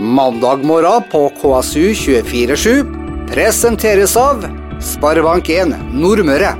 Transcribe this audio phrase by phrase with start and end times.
[0.00, 4.44] Mandag morgen på KSU247 presenteres av
[4.78, 6.52] Sparebank1 Nordmøre.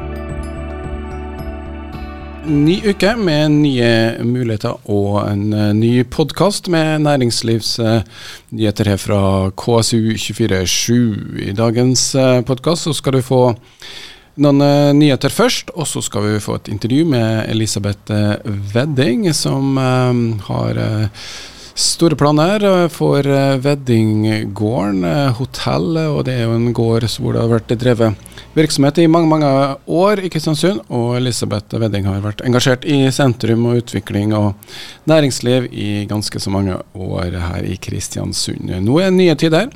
[2.50, 3.90] Ny uke med nye
[4.26, 9.20] muligheter og en eh, ny podkast med næringslivsnyheter her fra
[9.54, 10.96] KSU247.
[11.46, 13.44] I dagens uh, podkast skal du få
[14.42, 14.64] noen
[14.98, 18.10] nyheter først, og så skal vi få et intervju med Elisabeth
[18.74, 20.82] Wedding, som har
[21.78, 23.22] Store planer for
[23.62, 25.04] Weddinggården
[25.38, 28.24] hotell, og det er jo en gård hvor det har vært drevet
[28.58, 29.50] virksomhet i mange mange
[29.86, 30.80] år i Kristiansund.
[30.90, 34.56] Og Elisabeth Wedding har vært engasjert i sentrum og utvikling og
[35.06, 38.74] næringsliv i ganske så mange år her i Kristiansund.
[38.82, 39.70] Nå er nye tider,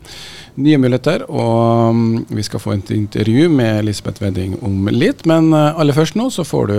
[0.59, 5.23] nye muligheter, og um, vi skal få et intervju med Elisabeth Wedding om litt.
[5.31, 6.79] Men aller først nå så får du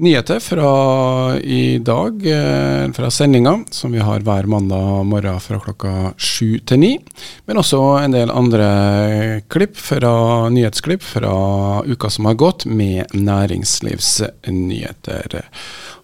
[0.00, 6.12] nyheter fra i dag, eh, fra sendinga som vi har hver mandag morgen fra klokka
[6.16, 6.98] sju til ni.
[7.46, 15.44] Men også en del andre klipp fra nyhetsklipp fra uka som har gått, med næringslivsnyheter.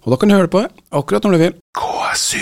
[0.05, 1.53] Og da kan du høre på akkurat når du vil.
[1.77, 2.39] KSU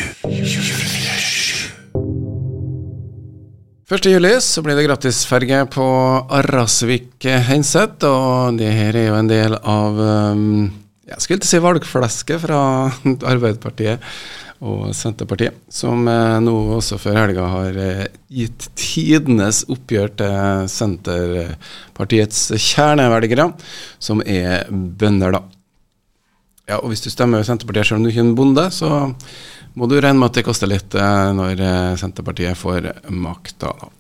[3.85, 4.05] 1.
[4.09, 5.85] juli så blir det gratisferge på
[6.33, 9.99] Arrasvik-Heinset, og det her er jo en del av
[10.33, 12.59] um, jeg skulle ikke si valgfleske fra
[13.31, 14.03] Arbeiderpartiet
[14.65, 22.47] og Senterpartiet, som eh, nå også før helga har eh, gitt tidenes oppgjør til Senterpartiets
[22.55, 23.49] kjernevelgere,
[23.99, 25.43] som er bønder, da.
[26.65, 28.89] Ja, og Hvis du stemmer Senterpartiet selv om du ikke er en bonde, så
[29.75, 31.61] må du regne med at det koster litt eh, når
[32.01, 33.75] Senterpartiet får makta.
[33.75, 33.91] da.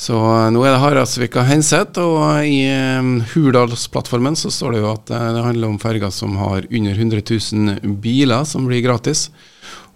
[0.00, 2.64] Så eh, nå er det Haraldsvika Henseth, og i
[2.96, 7.20] um, Hurdalsplattformen så står det jo at det handler om ferger som har under 100
[7.28, 9.28] 000 biler som blir gratis.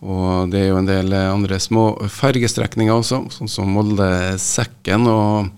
[0.04, 5.48] Og det er jo en del andre små fergestrekninger også, sånn som Molde-Sekken og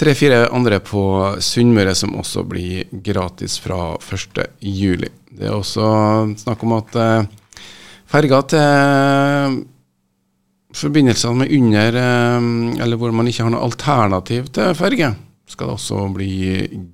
[0.00, 1.04] tre-fire andre på
[1.44, 5.04] Sunnmøre som også blir gratis fra 1.7.
[5.34, 5.84] Det er også
[6.40, 6.96] snakk om at
[8.08, 9.60] ferger til
[10.74, 15.14] forbindelsene med under eh, Eller hvor man ikke har noe alternativ til ferge,
[15.48, 16.34] skal det også bli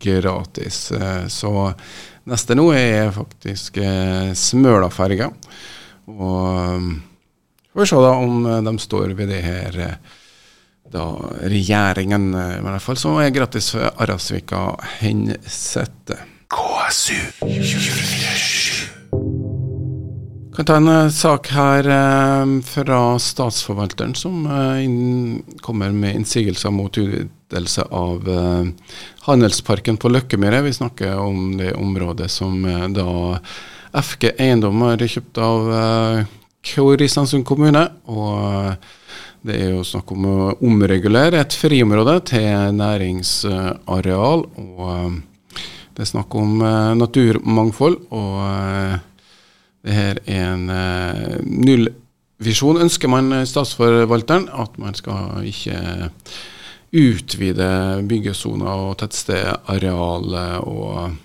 [0.03, 0.91] gratis.
[0.93, 1.71] Eh, så
[2.31, 5.31] neste nå er faktisk eh, Smøla-ferga.
[6.11, 6.89] Og
[7.71, 9.77] får vi se da om de står ved det her
[10.91, 11.05] da
[11.47, 16.19] regjeringen I hvert fall så er gratis Arasvika Hensette.
[16.51, 17.15] KSU
[17.47, 18.80] 24
[20.57, 24.47] kan ta en uh, sak her uh, fra Statsforvalteren, som
[24.81, 28.29] inn, kommer med innsigelser mot utvidelse av
[29.27, 30.63] Handelsparken på Løkkemyre.
[30.63, 32.63] Vi snakker om det området som
[32.95, 33.41] da
[34.03, 35.71] FG Eiendom har kjøpt av
[36.63, 37.89] Kristiansund kommune.
[38.07, 38.77] og
[39.43, 44.47] det er jo snakk om å omregulere et friområde til næringsareal.
[44.47, 45.21] og
[45.95, 46.59] Det er snakk om
[47.03, 47.97] naturmangfold.
[48.11, 49.01] og
[49.87, 54.51] det her er en uh, nullvisjon, ønsker man statsforvalteren.
[54.53, 56.11] At man skal ikke
[56.91, 57.71] utvide
[58.11, 60.35] byggesoner og tettstedareal.
[60.67, 61.19] og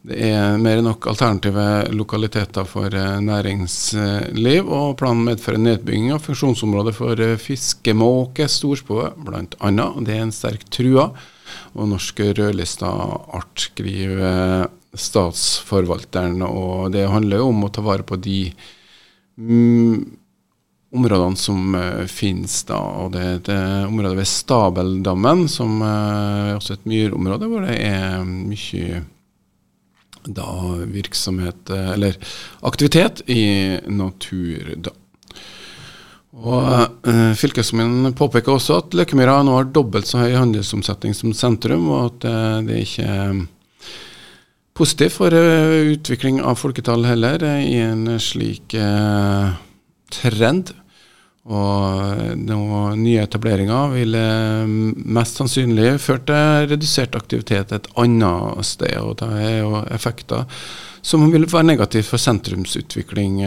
[0.00, 6.24] det er mer enn nok alternative lokaliteter for eh, næringsliv, og planen medfører nedbygging av
[6.24, 9.44] funksjonsområdet for eh, fiskemåke, storspove bl.a.
[10.00, 11.10] Det er en sterk trua,
[11.76, 16.42] og Norsk rødlista art skriver statsforvalteren.
[16.46, 18.40] Og det handler jo om å ta vare på de
[19.38, 20.00] mm,
[20.96, 22.62] områdene som uh, finnes.
[22.68, 27.50] da, og Det er et uh, område ved Stabeldammen, som uh, er også et myrområde
[27.50, 29.04] hvor det er mye
[30.20, 30.50] da
[30.84, 32.18] virksomhet, eller
[32.68, 34.74] aktivitet i natur.
[34.76, 34.92] da.
[36.40, 41.88] Og uh, Fylkesmannen påpeker også at Løkkemyra nå har dobbelt så høy handelsomsetning som sentrum,
[41.90, 43.08] og at uh, det ikke
[44.80, 49.52] positivt for uh, utvikling av folketall heller, uh, i en slik uh,
[50.14, 50.72] trend.
[51.50, 54.14] Og noen nye etableringer vil
[55.16, 58.92] mest sannsynlig føre til redusert aktivitet et annet sted.
[59.00, 60.44] og Det er jo effekter
[61.02, 63.40] som vil være negativt for sentrumsutvikling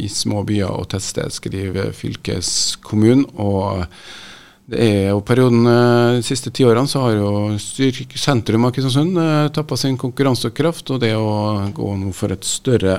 [0.00, 3.28] i små byer og tettsteder, skriver fylkeskommunen.
[3.36, 3.84] og
[4.68, 7.56] det er jo perioden eh, De siste ti årene så har jo
[8.20, 10.92] sentrum av Kristiansund eh, tappa sin konkurransekraft.
[10.92, 12.98] Og det å gå nå for et større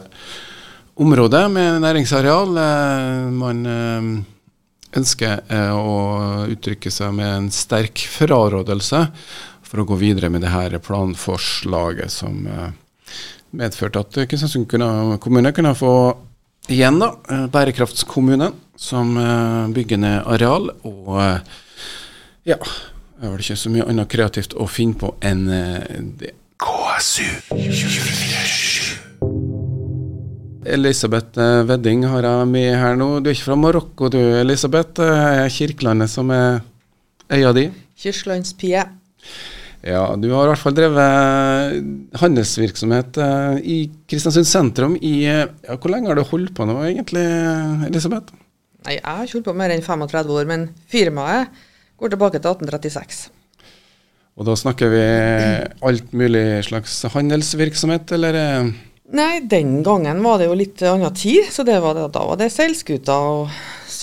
[1.00, 3.62] område med næringsareal eh, Man
[4.90, 5.44] ønsker
[5.78, 5.98] å
[6.50, 9.04] uttrykke seg med en sterk frarådelse
[9.70, 12.40] for å gå videre med det her planforslaget som
[13.54, 14.66] medførte at Kristiansund
[15.22, 15.94] kommune kunne få
[16.72, 17.12] igjen, da.
[17.52, 19.16] Bærekraftskommunen som
[19.76, 20.70] bygger ned areal.
[20.88, 21.20] Og
[22.48, 25.46] ja, det er vel ikke så mye annet kreativt å finne på enn
[26.20, 26.34] det.
[26.60, 28.80] KSU 247.
[30.70, 33.08] Elisabeth Wedding har jeg med her nå.
[33.24, 35.00] Du er ikke fra Marokko du, Elisabeth.
[35.00, 36.60] Det er Kirkelandet som er
[37.32, 37.70] øya di?
[38.00, 38.84] Kirkelandspie.
[39.86, 43.78] Ja, du har i hvert fall drevet handelsvirksomhet eh, i
[44.12, 45.46] Kristiansund sentrum i ja,
[45.78, 47.24] Hvor lenge har du holdt på nå egentlig,
[47.88, 48.36] Elisabeth?
[48.84, 51.56] Nei, Jeg har ikke holdt på mer enn 35 år, men firmaet
[52.00, 53.24] går tilbake til 1836.
[54.40, 55.02] Og da snakker vi
[55.84, 58.38] alt mulig slags handelsvirksomhet, eller?
[59.16, 62.40] Nei, den gangen var det jo litt annen tid, så det var det, da var
[62.40, 63.60] det seilskuter og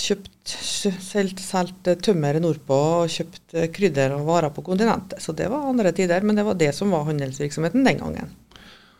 [0.07, 0.55] kjøpt
[1.03, 5.19] solgt tømmer nordpå og kjøpt krydder og varer på kontinentet.
[5.23, 8.35] Så det var andre tider, men det var det som var handelsvirksomheten den gangen.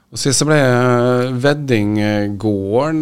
[0.07, 0.55] Og Sist ble
[1.43, 3.01] Veddinggården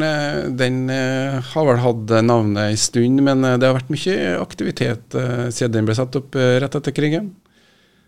[0.57, 5.17] Den har vel hatt navnet en stund, men det har vært mye aktivitet
[5.53, 7.29] siden den ble satt opp rett etter krigen?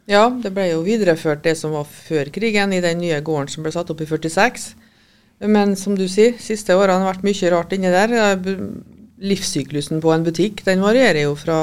[0.10, 3.66] Ja, det ble jo videreført det som var før krigen, i den nye gården som
[3.66, 4.70] ble satt opp i 46.
[5.46, 8.16] Men som du sier, siste årene har det vært mye rart inni der
[9.18, 11.60] livssyklusen på en butikk den varierer jo fra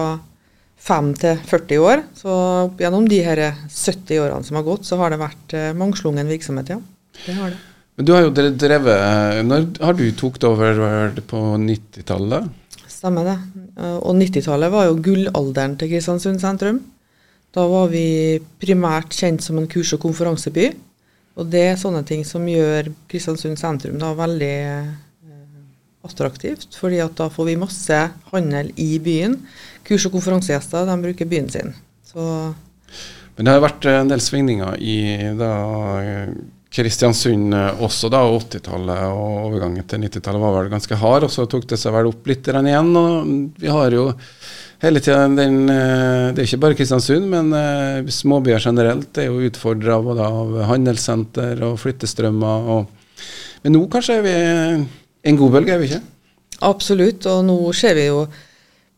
[0.84, 2.02] 5 til 40 år.
[2.18, 2.32] Så
[2.66, 6.28] opp gjennom de her 70 årene som har gått, så har det vært eh, mangslungen
[6.28, 6.80] virksomhet, ja.
[7.24, 7.60] Det har det.
[7.94, 12.48] Men du har jo drevet eh, Når har du tok det over på 90-tallet?
[12.90, 13.36] Stemmer det.
[13.78, 16.82] Eh, og 90-tallet var jo gullalderen til Kristiansund sentrum.
[17.54, 20.72] Da var vi primært kjent som en kurs- og konferanseby.
[21.38, 24.56] Og det er sånne ting som gjør Kristiansund sentrum da veldig
[26.04, 28.00] attraktivt, fordi at da får vi masse
[28.32, 29.38] handel i byen.
[29.84, 31.74] Kurs- og konferansegjester de bruker byen sin.
[32.08, 32.54] Så
[33.36, 34.98] Men det har vært en del svingninger i
[35.38, 35.54] da,
[36.74, 41.68] Kristiansund også, da, 80-tallet og overgangen til 90-tallet var vel ganske hard, og så tok
[41.70, 42.90] det seg vel opp litt igjen.
[42.98, 44.08] og Vi har jo
[44.82, 50.00] hele tida den Det er ikke bare Kristiansund, men uh, småbyer generelt er jo utfordra
[50.02, 52.68] av handelssenter og flyttestrømmer.
[52.74, 53.22] Og,
[53.62, 54.36] men nå kanskje er vi
[55.24, 56.02] en god bølge, er vi ikke?
[56.64, 58.24] Absolutt, og nå ser vi jo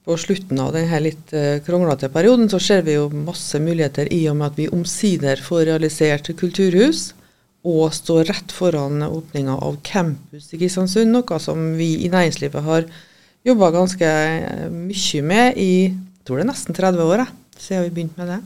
[0.07, 4.23] på slutten av denne litt uh, kronglete perioden, så ser vi jo masse muligheter i
[4.31, 7.09] og med at vi omsider får realisert kulturhus
[7.67, 12.87] og står rett foran åpninga av campus i Kristiansund, noe som vi i næringslivet har
[13.47, 17.21] jobba ganske eh, mye med i jeg tror det er nesten 30 år,
[17.55, 18.39] siden vi begynte med det.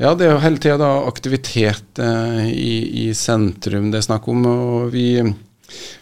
[0.00, 2.72] Ja, det er jo hele tida aktivitet eh, i,
[3.04, 4.46] i, sentrum det er snakk om.
[4.48, 5.20] og vi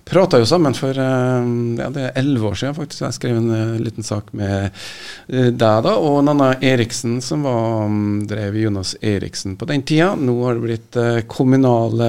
[0.08, 1.48] prata jo sammen for eh,
[1.78, 3.04] ja, det er elleve år siden, faktisk.
[3.04, 7.86] Jeg skrev en uh, liten sak med uh, deg da, og Nanna Eriksen, som var,
[7.88, 10.14] um, drev Jonas Eriksen på den tida.
[10.16, 12.04] Nå har det blitt uh, kommunal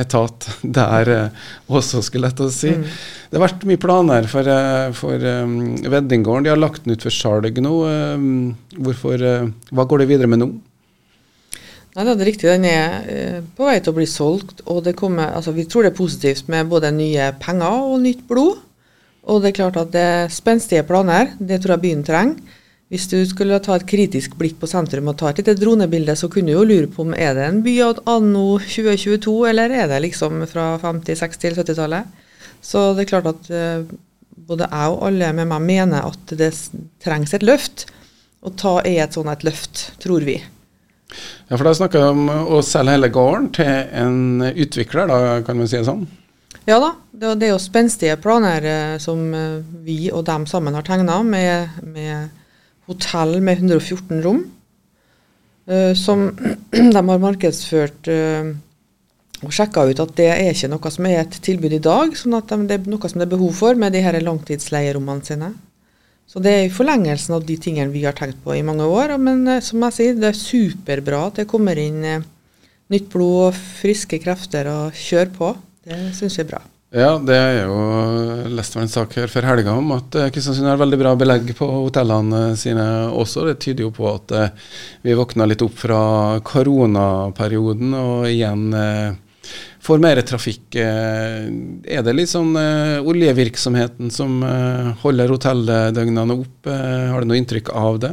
[0.00, 0.48] etat
[0.80, 1.12] der
[1.68, 2.74] også, skulle jeg til å si.
[2.76, 2.86] Mm.
[3.30, 4.54] Det har vært mye planer for,
[4.98, 6.48] for um, Veddinggården.
[6.48, 7.76] De har lagt den ut for salg nå.
[8.76, 9.22] hvorfor,
[9.70, 10.52] hva går det videre med nå?
[12.00, 12.48] Nei, det er riktig.
[12.48, 14.62] Den er eh, på vei til å bli solgt.
[14.64, 18.62] og kommer, altså, Vi tror det er positivt med både nye penger og nytt blod.
[19.28, 21.34] Og det er klart at det er spenstige planer.
[21.36, 22.56] Det tror jeg byen trenger.
[22.88, 26.26] Hvis du skulle ta et kritisk blikk på sentrum og ta et lite dronebilde, så
[26.26, 27.76] kunne du jo lure på om er det en by
[28.10, 32.24] anno 2022, eller er det liksom fra 50-, 60- 70-tallet.
[32.64, 33.84] Så det er klart at uh,
[34.48, 36.50] både jeg og alle med meg mener at det
[37.04, 37.86] trengs et løft.
[38.42, 40.40] Og ta er et sånt et løft, tror vi.
[41.48, 43.70] Ja, for Da snakker vi om å selge hele gården til
[44.02, 46.06] en utvikler, da kan vi si det sånn?
[46.68, 50.84] Ja da, det, er jo spenstige planer eh, som eh, vi og dem sammen har
[50.86, 52.30] tegna, med, med,
[52.90, 54.42] hotell med 114 rom.
[55.66, 56.28] Eh, som
[56.70, 58.10] de har markedsført
[59.40, 62.36] og sjekka ut at det er ikke noe som er et tilbud i dag, sånn
[62.36, 65.54] at det er noe som det er behov for med de her langtidsleierommene sine.
[66.30, 69.16] Så det er i forlengelsen av de tingene vi har tenkt på i mange år.
[69.18, 72.26] Men eh, som jeg sier, det er superbra at det kommer inn eh,
[72.94, 75.54] nytt blod og friske krefter og kjør på.
[75.90, 76.60] Det syns vi er bra.
[76.90, 77.74] Ja, det er jo
[78.50, 81.66] lest en sak her før helga om at eh, Kristiansund har veldig bra belegg på
[81.66, 83.48] hotellene sine også.
[83.50, 84.36] Det tyder jo på at
[85.02, 86.02] vi våkna litt opp fra
[86.46, 88.70] koronaperioden og igjen
[89.80, 90.76] får mer trafikk.
[90.76, 91.46] Eh,
[91.96, 96.76] er det litt sånn uh, oljevirksomheten som uh, holder hotelldøgnene oppe?
[97.10, 98.12] Har du noe inntrykk av det?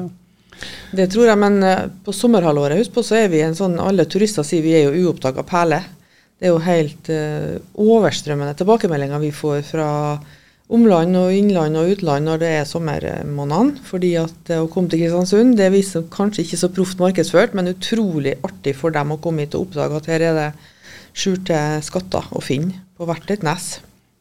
[0.98, 1.60] Det tror jeg, men
[2.01, 5.12] på sommerhalvåret husk på, så er vi en sånn Alle turister sier vi er jo
[5.12, 5.84] uoppdaga perle.
[6.38, 7.10] Det er jo helt
[7.77, 9.89] overstrømmende tilbakemeldinger vi får fra
[10.74, 13.84] omland og innland og utland når det er sommermånedene.
[13.86, 18.38] Fordi at å komme til Kristiansund det viser kanskje ikke så proft markedsført, men utrolig
[18.48, 20.50] artig for dem å komme hit og oppdage at her er det
[21.17, 23.77] skjulte skatter å finne på hvert et nes.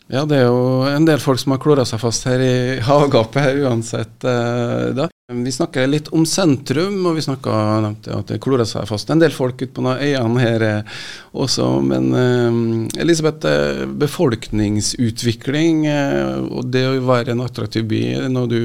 [0.07, 3.59] Ja, det er jo en del folk som har klora seg fast her i havgapet
[3.65, 4.23] uansett.
[4.23, 5.09] Eh, da.
[5.35, 9.35] Vi snakker litt om sentrum, og vi snakker at det klorer seg fast en del
[9.35, 11.01] folk ute på noen øyene her eh,
[11.35, 11.67] også.
[11.83, 12.61] Men eh,
[13.03, 18.61] Elisabeth, eh, befolkningsutvikling eh, og det å være en attraktiv by, er det noe du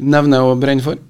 [0.00, 1.04] nevner og brenner for?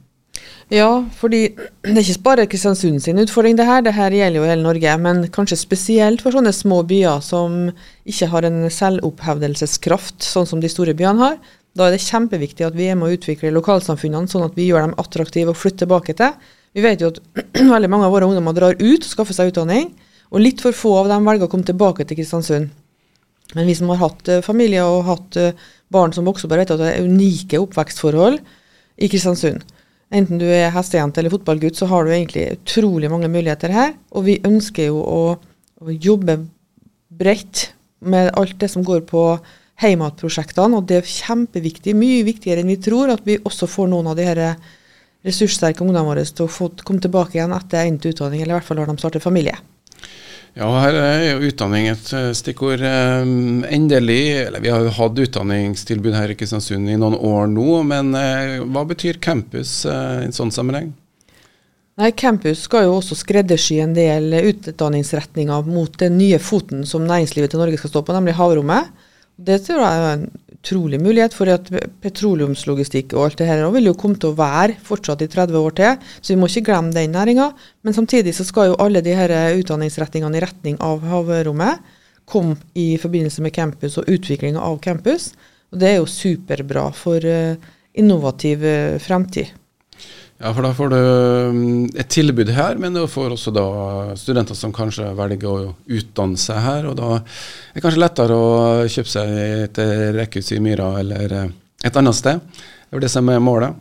[0.72, 4.48] Ja, fordi det er ikke bare Kristiansund sin utfordring det her, det her gjelder jo
[4.48, 4.96] hele Norge.
[5.00, 7.70] Men kanskje spesielt for sånne små byer som
[8.08, 11.38] ikke har en selvopphevdelseskraft, sånn som de store byene har.
[11.78, 14.88] Da er det kjempeviktig at vi er med å utvikle lokalsamfunnene sånn at vi gjør
[14.88, 16.34] dem attraktive å flytte tilbake til.
[16.76, 17.22] Vi vet jo at
[17.74, 19.92] veldig mange av våre ungdommer drar ut og skaffer seg utdanning,
[20.28, 22.68] og litt for få av dem velger å komme tilbake til Kristiansund.
[23.56, 26.74] Men vi som har hatt uh, familie og hatt uh, barn som vokser opp, vet
[26.74, 28.36] at det er unike oppvekstforhold
[28.98, 29.62] i Kristiansund.
[30.08, 33.92] Enten du er hestejente eller fotballgutt, så har du egentlig utrolig mange muligheter her.
[34.16, 35.22] Og vi ønsker jo å,
[35.84, 36.38] å jobbe
[37.18, 39.22] bredt med alt det som går på
[39.82, 44.08] heimatprosjektene, og det er kjempeviktig, mye viktigere enn vi tror, at vi også får noen
[44.10, 44.40] av de her
[45.26, 48.68] ressurssterke ungdommene våre til å få komme tilbake igjen etter endt utdanning, eller i hvert
[48.68, 49.54] fall når de starter familie.
[50.58, 52.82] Ja, her er jo utdanning et eh, stikkord.
[52.82, 57.66] Um, endelig, eller Vi har jo hatt utdanningstilbud her i Kristiansund i noen år nå,
[57.86, 60.90] men uh, hva betyr campus i en sånn sammenheng?
[61.98, 67.50] Nei, Campus skal jo også skreddersy en del utdanningsretninger mot den nye foten som næringslivet
[67.50, 68.92] til Norge skal stå på, nemlig havrommet.
[69.34, 70.28] Det tror jeg er en
[70.68, 71.70] utrolig mulighet, for at
[72.04, 75.76] petroleumslogistikk og alt det her vil jo komme til å være fortsatt i 30 år
[75.78, 77.52] til, så vi må ikke glemme den næringa.
[77.82, 81.80] Men samtidig så skal jo alle de her utdanningsretningene i retning av havrommet
[82.28, 85.32] komme i forbindelse med campus og utviklinga av campus.
[85.72, 87.56] Og det er jo superbra for uh,
[87.96, 89.54] innovativ uh, fremtid.
[90.38, 90.98] Ja, for da får du
[91.50, 93.64] mm, et tilbud her, men du får også da
[94.18, 96.86] studenter som kanskje velger å utdanne seg her.
[96.86, 98.52] Og da er det kanskje lettere å
[98.86, 99.32] kjøpe seg
[99.64, 99.80] et
[100.14, 101.50] rekkehus i Myra eller eh,
[101.90, 102.38] et annet sted.
[102.86, 103.74] Det er det som er målet.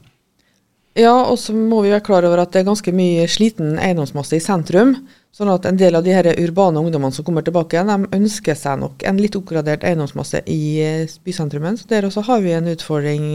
[0.98, 4.40] Ja, og så må vi være klar over at det er ganske mye sliten eiendomsmasse
[4.40, 4.96] i sentrum.
[5.38, 8.82] Sånn at en del av de her urbane ungdommene som kommer tilbake de ønsker seg
[8.82, 11.78] nok en litt oppgradert eiendomsmasse i eh, bysentrumen.
[11.78, 13.28] Så der også har vi en utfordring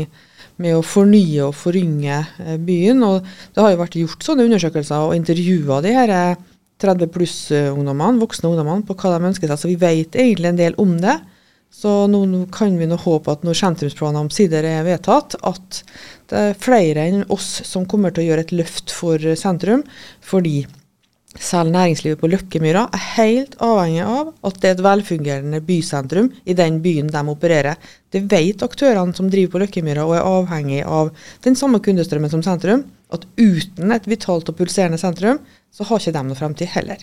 [0.63, 3.03] med å fornye og forynge eh, byen.
[3.07, 3.21] Og
[3.55, 6.15] det har jo vært gjort sånne undersøkelser og intervjua de her
[6.83, 9.61] 30 eh, pluss-ungdommene, voksne ungdommene, på hva de ønsker seg.
[9.61, 11.19] Så vi vet egentlig en del om det.
[11.73, 12.21] Så nå
[12.53, 15.81] kan vi nå håpe at når sentrumsplanene omsider er vedtatt, at
[16.29, 19.87] det er flere enn oss som kommer til å gjøre et løft for sentrum.
[20.21, 20.67] Fordi
[21.41, 26.57] selv næringslivet på Løkkemyra er helt avhengig av at det er et velfungerende bysentrum i
[26.59, 27.81] den byen de opererer.
[28.13, 31.13] Det vet aktørene som driver på Løkkemyra og er avhengig av
[31.47, 35.41] den samme kundestrømmen som sentrum, at uten et vitalt og pulserende sentrum,
[35.73, 37.01] så har ikke de noe fremtid heller.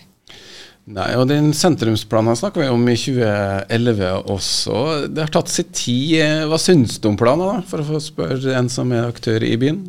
[0.90, 4.78] Nei, og den sentrumsplanen snakker vi om i 2011 også.
[5.12, 6.46] Det har tatt sin tid.
[6.50, 9.84] Hva syns du om planen, da, for å spørre en som er aktør i byen?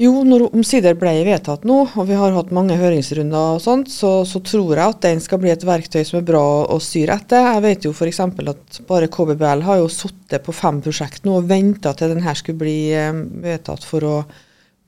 [0.00, 4.22] Jo, når omsider ble vedtatt nå, og vi har hatt mange høringsrunder og sånt, så,
[4.24, 6.40] så, tror jeg at den skal bli et verktøy som er bra
[6.72, 7.44] å styre etter.
[7.50, 8.22] Jeg vet jo f.eks.
[8.24, 12.62] at bare KBBL har jo sittet på fem prosjekt nå og venta til denne skulle
[12.64, 13.12] bli eh,
[13.44, 14.16] vedtatt for å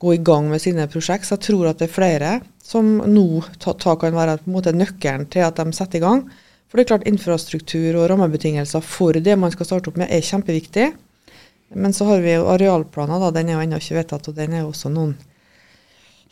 [0.01, 1.29] gå i gang med sine prosjekt.
[1.29, 2.33] Så jeg tror at det er flere
[2.65, 6.05] som nå ta, ta kan være på en måte nøkkelen til at de setter i
[6.07, 6.25] gang.
[6.65, 10.25] For det er klart infrastruktur og rammebetingelser for det man skal starte opp med, er
[10.25, 10.89] kjempeviktig.
[11.73, 13.31] Men så har vi jo arealplaner, da.
[13.33, 15.15] Den er jo ennå ikke vedtatt, og den er jo også noen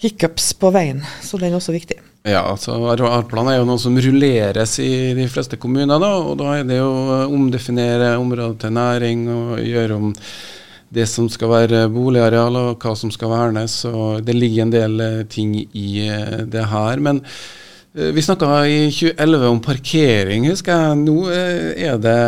[0.03, 1.01] hiccups på veien.
[1.23, 1.99] Så den er også viktig.
[2.23, 6.11] Ja, altså arealplanen er jo noe som rulleres i de fleste kommuner, da.
[6.23, 10.13] Og da er det jo å omdefinere området til næring og gjøre om
[10.93, 13.79] det som skal være boligareal og hva som skal vernes.
[13.89, 17.01] Og det ligger en del eh, ting i eh, det her.
[17.03, 21.01] Men eh, vi snakka i 2011 om parkering, husker jeg.
[21.03, 22.19] Nå er det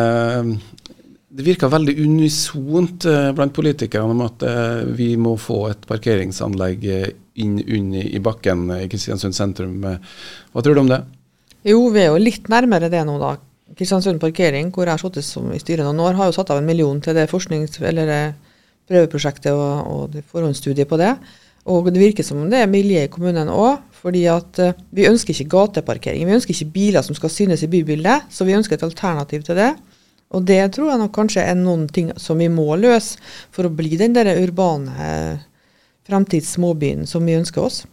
[1.36, 6.86] det virker veldig unisont eh, blant politikerne om at eh, vi må få et parkeringsanlegg
[6.88, 7.10] eh,
[7.44, 9.82] inn under i bakken i Kristiansund sentrum.
[9.84, 11.02] Hva tror du om det?
[11.68, 13.34] Jo, vi er jo litt nærmere det nå, da.
[13.76, 15.28] Kristiansund parkering, hvor jeg har sittet
[15.58, 18.38] i styret noen år, har jo satt av en million til det forsknings- eller
[18.88, 21.12] prøveprosjektet og, og forhåndsstudiet på det.
[21.74, 23.82] Og det virker som om det er miljø i kommunen òg.
[24.06, 24.60] fordi at
[24.94, 26.28] vi ønsker ikke gateparkering.
[26.30, 29.58] Vi ønsker ikke biler som skal synes i bybildet, så vi ønsker et alternativ til
[29.58, 29.74] det.
[30.34, 33.22] Og det tror jeg nok kanskje er noen ting som vi må løse
[33.54, 35.10] for å bli den der urbane
[36.10, 37.84] fremtidssmåbyen som vi ønsker oss.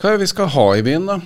[0.00, 1.20] Hva er det vi skal ha i byen, da?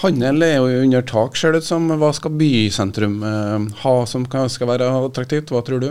[0.00, 1.86] Handel er jo under tak, ser det ut som.
[2.00, 5.52] Hva skal bysentrum eh, ha som skal være attraktivt?
[5.54, 5.90] Hva tror du?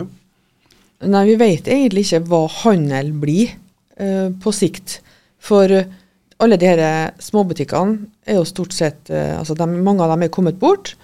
[1.06, 3.56] Nei, Vi vet egentlig ikke hva handel blir
[3.96, 5.00] eh, på sikt.
[5.40, 10.26] For alle de disse småbutikkene er jo stort sett eh, altså de, Mange av dem
[10.26, 10.94] er kommet bort.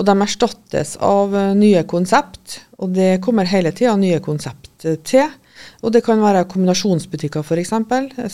[0.00, 4.96] Og de erstattes av eh, nye konsept, og det kommer hele tida nye konsept eh,
[5.04, 5.28] til.
[5.84, 7.74] Og det kan være kombinasjonsbutikker f.eks.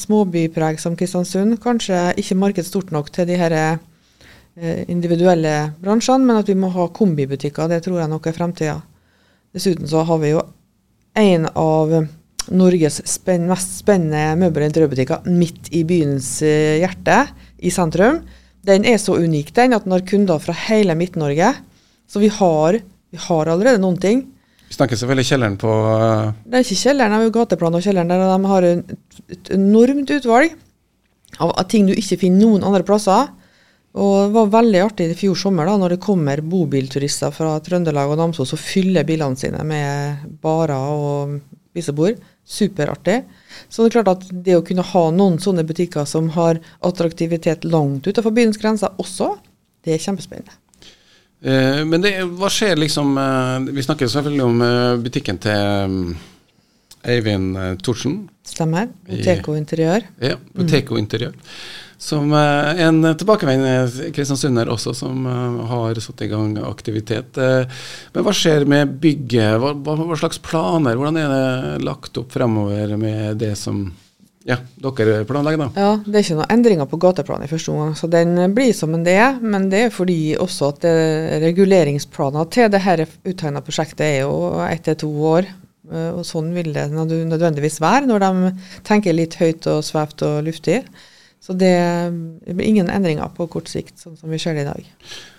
[0.04, 1.56] Småbypreg som Kristiansund.
[1.62, 6.70] Kanskje ikke marked stort nok til de her eh, individuelle bransjene, men at vi må
[6.76, 7.66] ha kombibutikker.
[7.72, 8.78] Det tror jeg nok er fremtida.
[9.56, 10.46] Dessuten så har vi jo
[11.18, 11.98] en av
[12.54, 17.24] Norges spenn, mest spennende møbel- og interiørbutikker midt i byens hjerte,
[17.58, 18.20] i sentrum.
[18.66, 21.52] Den er så unik den at den har kunder fra hele Midt-Norge.
[22.10, 22.80] Så vi har,
[23.10, 24.24] vi har, allerede noen ting.
[24.66, 26.34] Vi snakker selvfølgelig kjelleren på uh...
[26.42, 28.22] Det er ikke kjelleren, det er jo gateplan og kjelleren der.
[28.24, 28.68] Og de har
[29.36, 30.54] et enormt utvalg
[31.38, 33.30] av, av, ting du ikke finner noen andre plasser.
[33.96, 38.10] Og det var veldig artig i fjor sommer da, når det kommer bobilturister fra Trøndelag
[38.12, 41.38] og Namsos og fyller bilene sine med barer og
[41.70, 42.18] spisebord.
[42.46, 43.24] Superartig.
[43.68, 47.66] Så det er klart at det å kunne ha noen sånne butikker som har attraktivitet
[47.66, 49.32] langt utenfor byens grenser også,
[49.82, 50.54] det er kjempespennende.
[51.42, 56.14] Eh, men det, hva skjer liksom eh, Vi snakker selvfølgelig om eh, butikken til um,
[57.06, 58.22] Eivind eh, Thorsen.
[58.46, 58.88] Stemmer.
[59.06, 60.06] Boteko Interiør.
[60.22, 61.02] Ja, Boteko mm.
[61.98, 67.38] Som eh, en tilbakevendende kristiansunder også, som eh, har satt i gang aktivitet.
[67.40, 67.78] Eh,
[68.12, 69.56] men hva skjer med bygget?
[69.62, 70.98] Hva, hva, slags planer?
[70.98, 73.86] Hvordan er det lagt opp fremover med det som
[74.44, 75.64] ja, dere planlegger?
[75.64, 75.70] da?
[75.72, 78.92] Ja, Det er ikke noen endringer på gateplanen i første omgang, så den blir som
[78.92, 79.40] den er.
[79.40, 80.86] Men det er fordi også at
[81.48, 84.36] reguleringsplaner til dette uttegna prosjektet er jo
[84.68, 85.48] ett til to år.
[86.12, 90.82] Og sånn vil det nødvendigvis være når de tenker litt høyt og svevt og luftig.
[91.40, 91.76] Så det
[92.46, 94.88] blir ingen endringer på kort sikt, sånn som vi ser det i dag.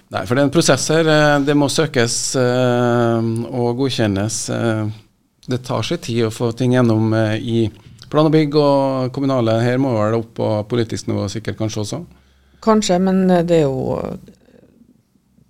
[0.08, 1.10] Nei, for det er en prosess her.
[1.12, 4.38] Eh, det må søkes eh, og godkjennes.
[4.56, 4.86] Eh,
[5.52, 7.66] det tar seg tid å få ting gjennom i
[8.12, 9.60] plan og bygg og kommunale.
[9.64, 12.02] Her må det opp på politisk nivå sikkert kanskje også?
[12.64, 13.96] Kanskje, men det er jo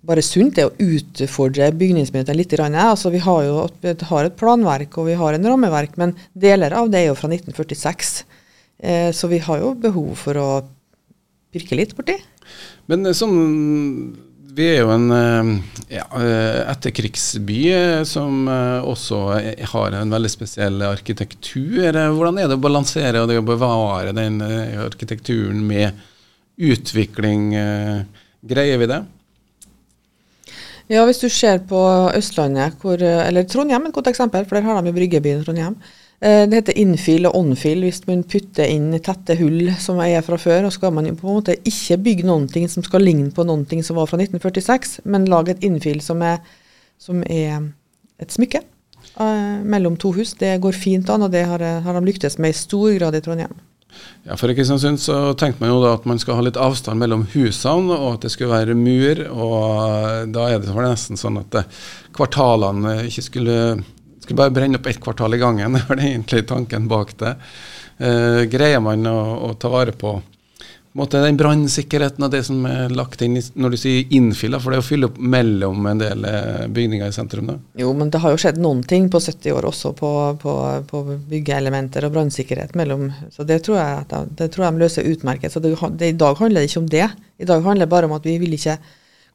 [0.08, 2.54] bare sunt det å utfordre bygningsmyndighetene litt.
[2.62, 6.74] Altså, vi har jo vi har et planverk og vi har en rammeverk, men deler
[6.78, 8.12] av det er jo fra 1946.
[8.78, 10.48] Eh, så vi har jo behov for å
[11.52, 12.16] pirke litt borti.
[12.88, 13.36] Men sånn
[14.58, 15.50] vi er jo en eh,
[15.98, 16.06] ja,
[16.72, 17.60] etterkrigsby
[18.08, 19.20] som også
[19.72, 21.92] har en veldig spesiell arkitektur.
[21.94, 25.98] Hvordan er det å balansere og det å bevare den arkitekturen med
[26.58, 27.52] utvikling?
[28.48, 29.04] Greier vi det?
[30.88, 31.78] Ja, hvis du ser på
[32.16, 35.76] Østlandet, hvor, eller Trondheim et godt eksempel, for der har de Bryggebyen Trondheim.
[36.20, 40.38] Eh, det heter infill og onfill hvis man putter inn tette hull som er fra
[40.40, 40.66] før.
[40.66, 43.64] Og skal man på en måte ikke bygge noen ting som skal ligne på noen
[43.70, 46.24] ting som var fra 1946, men lage et infill som
[46.98, 47.60] som er
[48.18, 48.58] et smykke
[49.20, 50.32] uh, mellom to hus.
[50.34, 53.20] Det går fint an, og det har, har de lyktes med i stor grad i
[53.22, 53.54] Trondheim.
[54.26, 56.98] Ja, For i Kristiansund så tenkte man jo da at man skal ha litt avstand
[56.98, 59.22] mellom husene, og at det skulle være mur.
[59.30, 61.62] og Da er det nesten sånn at
[62.18, 63.56] kvartalene ikke skulle
[64.28, 65.72] skulle bare brenne opp ett kvartal i gangen.
[65.78, 67.36] Det var egentlig tanken bak det.
[67.98, 70.18] Eh, greier man å, å, ta vare på
[70.98, 74.74] måte, den brannsikkerheten og det som er lagt inn i, når du sier innfyll, for
[74.74, 77.48] det er å fylle opp mellom en del eh, bygninger i sentrum?
[77.52, 77.56] da?
[77.80, 80.12] Jo, men det har jo skjedd noen ting på 70 år også på,
[80.42, 80.54] på,
[80.90, 83.08] på byggeelementer og brannsikkerhet mellom.
[83.34, 85.54] Så det tror jeg, det tror jeg de løser utmerket.
[85.54, 87.08] Så det, det, I dag handler det ikke om det.
[87.38, 88.78] I dag handler det bare om at vi vil ikke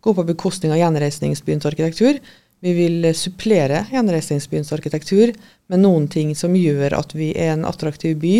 [0.03, 2.19] gå på bekostning av gjenreisningsbyens arkitektur.
[2.63, 5.33] Vi vil supplere gjenreisningsbyens arkitektur
[5.67, 8.37] med noen ting som gjør at vi er en attraktiv by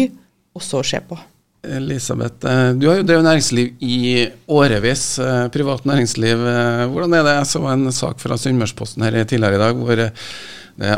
[0.55, 1.17] også å se på.
[1.63, 6.39] Elisabeth, eh, du har jo drevet næringsliv i årevis, eh, privat næringsliv.
[6.47, 7.35] Eh, hvordan er det?
[7.37, 10.11] Jeg så en sak fra Sunnmørsposten her tidligere i dag hvor det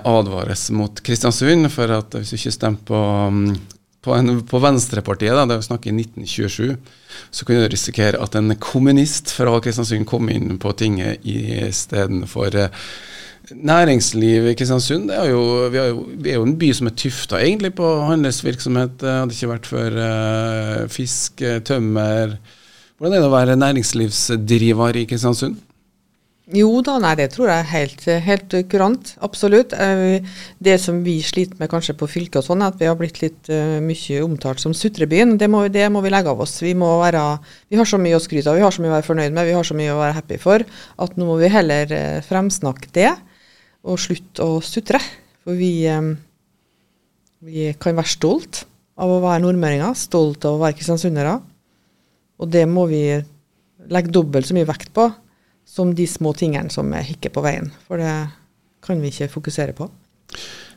[0.05, 3.57] advares mot Kristiansund for at hvis du ikke stemmer på, mm,
[4.05, 6.75] på, en, på Venstrepartiet, da, det er snakk i 1927,
[7.33, 12.61] så kunne du risikere at en kommunist fra Kristiansund kom inn på tinget istedenfor
[13.45, 16.95] Næringsliv i Kristiansund er jo, vi, er jo, vi er jo en by som er
[16.97, 18.95] tufta egentlig på handelsvirksomhet.
[19.03, 22.39] Det hadde ikke vært for eh, fisk, tømmer
[22.95, 25.59] Hvordan er det å være næringslivsdriver i Kristiansund?
[26.53, 29.15] Jo da, nei, det tror jeg er helt, helt kurant.
[29.25, 29.71] Absolutt.
[29.73, 30.21] Eh,
[30.61, 33.17] det som vi sliter med kanskje på fylket og sånn, er at vi har blitt
[33.23, 35.39] litt uh, mye omtalt som sutrebyen.
[35.41, 36.59] Det må, det må, vi legge av oss.
[36.61, 37.23] Vi, være,
[37.73, 39.49] vi har så mye å skryte av, vi har så mye å være fornøyd med,
[39.49, 40.67] vi har så mye å være happy for,
[41.07, 43.09] at nå må vi heller uh, fremsnakke det
[43.85, 45.01] og slutte å sutre.
[45.45, 45.89] For vi,
[47.45, 48.63] vi kan være stolt
[49.01, 51.39] av å være nordmøringer, stolt av å være kristiansundere.
[52.37, 53.05] Og det må vi
[53.89, 55.09] legge dobbelt så mye vekt på
[55.75, 57.67] som de små tingene som hikker på veien.
[57.87, 58.13] For det
[58.85, 59.89] kan vi ikke fokusere på.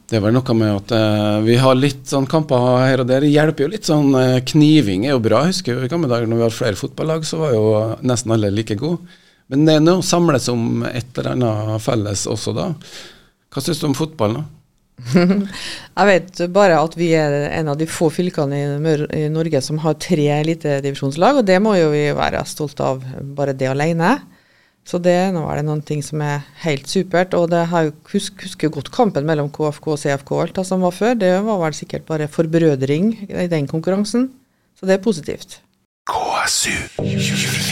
[0.08, 3.26] Det er vel noe med at eh, vi har litt sånn kamper her og der.
[3.26, 5.42] Det hjelper jo litt sånn eh, Kniving er jo bra.
[5.44, 7.66] Jeg husker jo i gamle dager når vi hadde flere fotballag, så var jo
[8.08, 9.18] nesten alle like gode.
[9.52, 12.70] Men det er noe samles om et eller annet felles også, da.
[13.52, 14.46] Hva syns du om fotball, da?
[15.14, 19.78] jeg vet bare at vi er en av de få fylkene i, i Norge som
[19.84, 23.04] har tre elitedivisjonslag, og det må jo vi være stolte av,
[23.37, 24.16] bare det alene.
[24.88, 27.37] Så det nå er det noen ting som er helt supert.
[27.37, 30.85] Og det har jo husk, husker godt kampen mellom KFK og CFK alt det som
[30.85, 31.18] var før.
[31.20, 34.31] Det var vel sikkert bare forbrødring i den konkurransen.
[34.79, 35.61] Så det er positivt.
[36.09, 37.68] KSU 24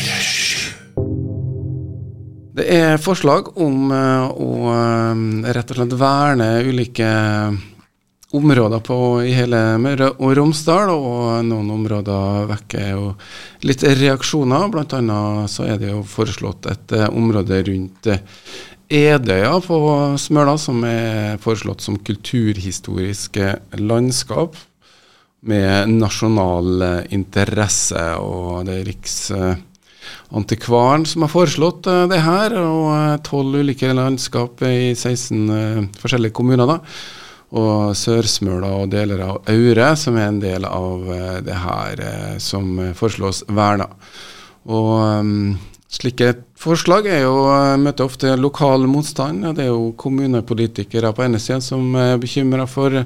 [2.56, 7.08] det er forslag om uh, å uh, rett og slett verne ulike
[8.36, 13.10] områder på, i hele Møre og Romsdal, og noen områder vekker jo
[13.66, 14.70] litt reaksjoner.
[15.00, 18.12] Annet så er det jo foreslått et uh, område rundt
[18.86, 19.78] Edøya på
[20.20, 24.54] Smøla, som er foreslått som kulturhistoriske landskap
[25.46, 26.82] med nasjonal
[27.14, 34.62] interesse, og det er Riksantikvaren som har foreslått det her, og eh, tolv ulike landskap
[34.66, 36.66] i 16 uh, eh, forskjellige kommuner.
[36.66, 36.76] da,
[37.54, 42.02] Og Sørsmøla og deler av Aure, som er en del av uh, det her
[42.42, 43.86] som foreslås verna.
[44.66, 45.56] Og um,
[45.96, 47.36] Slike forslag er jo,
[47.78, 49.44] møter ofte lokal motstand.
[49.54, 53.04] Det er jo kommunepolitikere på ene sida som er bekymra for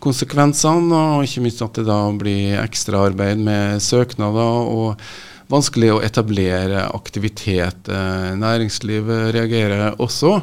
[0.00, 4.70] konsekvensene, og ikke minst at det da blir ekstraarbeid med søknader.
[4.70, 5.02] og
[5.50, 7.88] vanskelig å etablere aktivitet.
[7.90, 10.40] Eh, næringslivet reagerer også,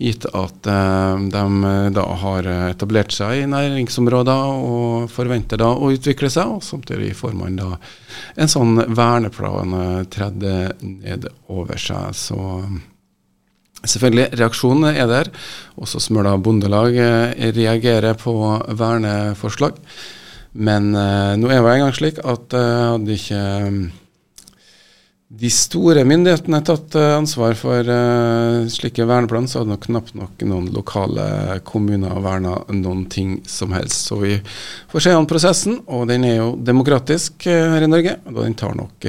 [0.00, 5.92] gitt at eh, de eh, da har etablert seg i næringsområder og forventer da å
[5.94, 6.56] utvikle seg.
[6.56, 7.70] og Samtidig får man da
[8.40, 9.76] en sånn verneplan
[10.12, 10.42] tredd
[10.80, 12.10] ned over seg.
[12.14, 12.40] så
[13.84, 15.28] Selvfølgelig, reaksjonen er der.
[15.76, 16.96] Også Smøla Bondelag
[17.52, 18.32] reagerer på
[18.80, 19.76] verneforslag.
[20.54, 23.42] Men eh, nå er det en gang slik at eh, hadde ikke
[25.40, 30.16] de store myndighetene har tatt uh, ansvar for uh, slike verneplan, så hadde nok knapt
[30.18, 31.26] nok noen lokale
[31.66, 34.06] kommuner verna noen ting som helst.
[34.08, 34.36] Så vi
[34.92, 38.16] får se an prosessen, og den er jo demokratisk uh, her i Norge.
[38.30, 39.08] og Den tar nok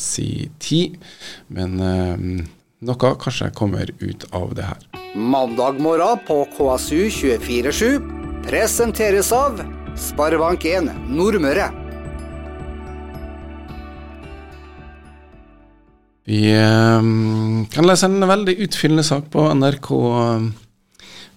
[0.00, 0.98] si tid,
[1.52, 4.90] men noe kanskje kommer ut av det her.
[5.14, 9.62] Mandag morgen på KSU 247 presenteres av
[9.94, 11.83] Sparebank1 Nordmøre.
[16.24, 20.46] Vi um, kan lese en veldig utfyllende sak på NRK um,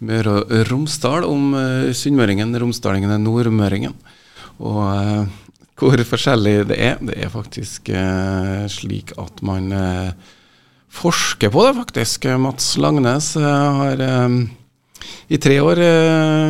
[0.08, 3.98] Møre og Romsdal om uh, sunnmøringen, romsdalingen nordmøringen.
[4.64, 5.26] Og uh,
[5.78, 6.96] hvor forskjellig det er.
[7.04, 9.76] Det er faktisk uh, slik at man
[10.88, 12.30] forsker på det, faktisk.
[12.40, 14.40] Mats Langnes har um,
[15.28, 15.84] i tre år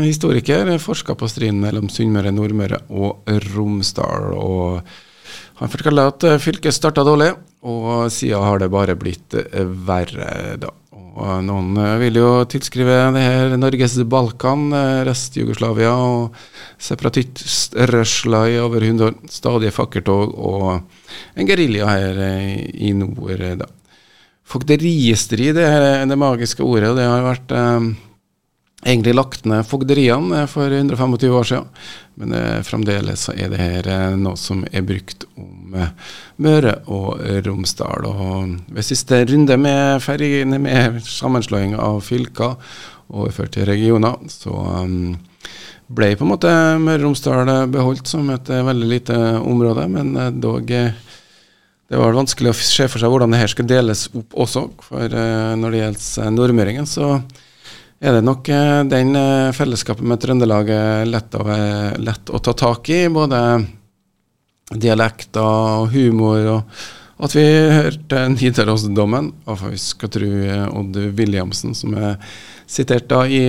[0.06, 4.32] historiker forska på striden mellom Sunnmøre, Nordmøre og Romsdal.
[4.38, 5.07] og
[5.58, 7.32] han forteller at fylket starta dårlig,
[7.68, 10.74] og siden har det bare blitt eh, verre, da.
[11.18, 16.38] Og noen eh, vil jo tilskrive det her Norges Balkan, eh, rest-Jugoslavia og
[16.84, 19.18] separatist-rørsla i over 100 år.
[19.34, 20.68] Stadige fakkeltog og
[21.36, 22.22] en gerilja her
[22.74, 23.72] i nord, da.
[24.48, 27.90] Fogderistrid er det magiske ordet, og det har vært eh,
[28.86, 31.70] egentlig lagt ned fogderiene for 125 år siden.
[32.18, 35.94] Men eh, fremdeles er det her eh, noe som er brukt om eh,
[36.44, 38.06] Møre og Romsdal.
[38.10, 42.58] Og ved siste runde med, fergene, med sammenslåing av fylker
[43.08, 45.14] overført til regioner, så um,
[45.88, 46.50] ble på en måte
[46.82, 52.58] Møre og Romsdal beholdt som et veldig lite område, men dog det var vanskelig å
[52.58, 54.66] se for seg hvordan det her skulle deles opp også.
[54.84, 55.14] For
[55.56, 57.14] når det gjelder nordmøringen, så
[58.00, 60.70] er det nok eh, den eh, fellesskapet med Trøndelag
[61.10, 61.38] lett,
[61.98, 63.08] lett, å ta tak i.
[63.10, 63.40] Både
[64.70, 66.44] dialekter og humor.
[66.52, 69.32] og At vi hørte Nidarosdommen
[69.82, 72.22] skal tro eh, Odd Williamsen, som er
[72.68, 73.42] sitert da i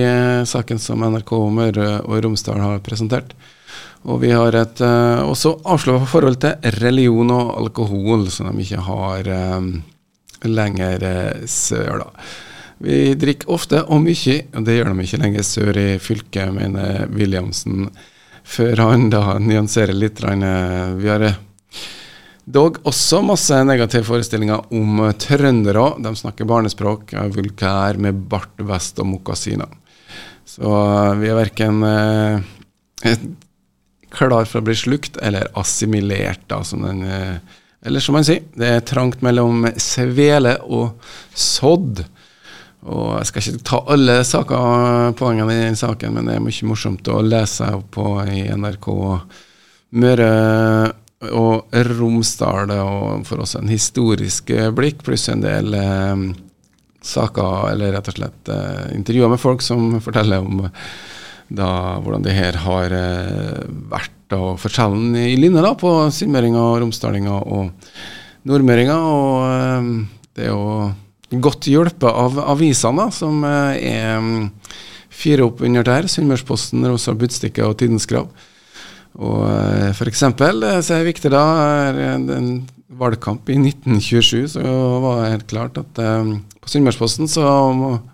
[0.47, 3.35] saken som NRK Møre og Romsdal har presentert.
[4.07, 9.27] Og vi har et også avslørt forhold til religion og alkohol, som de ikke har
[10.47, 11.03] lenger
[11.51, 12.05] sør.
[12.05, 12.29] da.
[12.79, 17.09] Vi drikker ofte og mye, og det gjør de ikke lenger sør i fylket, mener
[17.11, 17.89] Williamsen,
[18.47, 20.21] før han da nyanserer litt.
[20.23, 21.41] Vi har eh,
[22.47, 25.89] dog også masse negative forestillinger om trøndere.
[25.99, 29.75] De snakker barnespråk, er vulkær med bart, vest og mokasiner.
[30.49, 33.17] Så eh, vi er verken eh,
[34.15, 38.43] klar for å bli slukt eller assimilert, da, som den eh, Eller som man sier,
[38.59, 40.97] det er trangt mellom svele og
[41.31, 42.01] sodd.
[42.87, 46.69] Og Jeg skal ikke ta alle saker, poengene i den saken, men det er mye
[46.69, 48.89] morsomt å lese på i NRK
[49.99, 50.33] Møre
[51.35, 56.21] og Romsdal og for oss en historisk blikk, pluss en del eh,
[57.03, 60.63] saker, eller rett og slett eh, intervjuer med folk som forteller om
[61.49, 63.59] da, hvordan det her har eh,
[63.91, 67.71] vært, og forskjellen i linje da, på sunnmøringer, romsdalinger og
[68.49, 69.07] nordmøringer.
[69.09, 69.93] Og eh,
[70.37, 70.91] det er jo
[71.31, 74.47] godt hjulpet av avisene, som eh, er mm,
[75.13, 76.09] fire opp under der.
[76.09, 78.31] Sunnmørsposten, Rosa Budstikke og Tidens Krav.
[79.19, 79.97] Og f.eks.
[79.97, 81.43] for eksempel, det er viktig da,
[81.91, 82.51] en
[82.99, 84.61] valgkamp i 1927, så
[85.03, 87.43] var det helt klart at på Sunnmørsposten så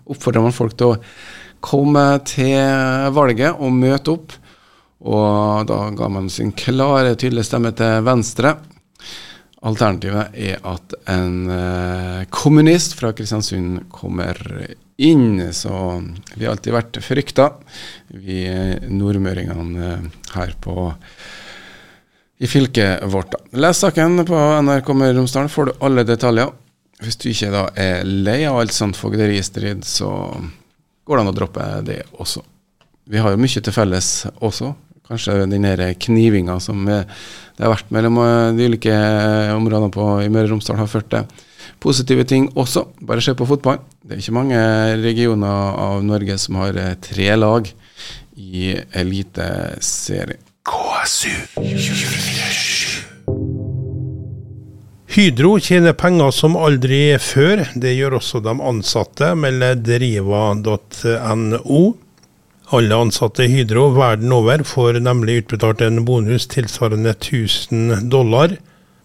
[0.08, 0.98] oppfordrer man folk til å
[1.64, 4.34] komme til valget og møte opp.
[5.06, 8.56] Og da ga man sin klare, tydelige stemme til Venstre.
[9.64, 14.36] Alternativet er at en uh, kommunist fra Kristiansund kommer
[15.00, 15.40] inn.
[15.56, 15.72] Så
[16.34, 17.50] vi har alltid vært frykta,
[18.12, 18.44] vi
[18.92, 20.92] nordmøringene uh, her på
[22.36, 23.32] i fylket vårt.
[23.56, 26.52] Les saken på NRK Møre og Romsdal, får du alle detaljer.
[27.00, 30.10] Hvis du ikke da er lei av alt sånt fogderistrid, så
[31.06, 32.42] går det an å droppe det også.
[33.06, 34.10] Vi har jo mye til felles
[34.44, 34.72] også.
[35.06, 36.82] Kanskje den knivinga som
[37.56, 40.92] det har vært mellom eh, de ulike eh, områdene på, i Møre og Romsdal, har
[40.92, 41.44] ført til
[41.80, 42.84] positive ting også.
[43.08, 43.80] Bare se på fotball.
[44.04, 44.60] Det er ikke mange
[45.00, 47.70] regioner av Norge som har eh, tre lag
[48.36, 50.42] i eliteserien.
[50.66, 53.04] KSU 24
[55.16, 57.62] Hydro tjener penger som aldri før.
[57.72, 61.84] Det gjør også de ansatte, melder driva.no.
[62.74, 68.56] Alle ansatte i Hydro verden over får nemlig utbetalt en bonus tilsvarende 1000 dollar.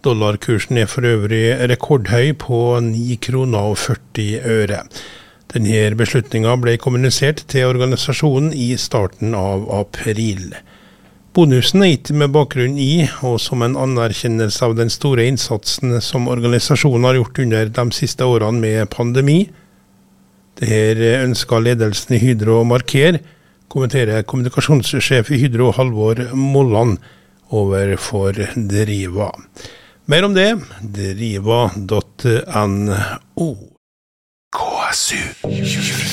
[0.02, 4.80] Dollarkursen er for øvrig rekordhøy på 9 kroner og 40 øre.
[5.54, 10.56] Denne beslutninga ble kommunisert til organisasjonen i starten av april.
[11.38, 16.26] Bonusen er gitt med bakgrunn i, og som en anerkjennelse av den store innsatsen som
[16.34, 19.38] organisasjonen har gjort under de siste årene med pandemi.
[20.58, 23.22] Dette ønsker ledelsen i Hydro å markere,
[23.72, 27.00] kommenterer kommunikasjonssjef i Hydro Halvor Molland
[27.52, 29.32] overfor Driva.
[30.12, 30.50] Mer om det
[31.00, 31.90] driva.no.
[34.52, 36.12] KSU 24